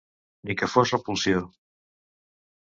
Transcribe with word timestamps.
Ni 0.49 0.55
que 0.61 0.69
fos 0.75 0.93
repulsió. 0.95 1.45